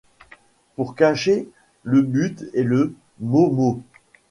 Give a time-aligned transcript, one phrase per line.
[0.75, 1.47] Pour cacher.
[1.83, 3.83] le but et le, mot mot!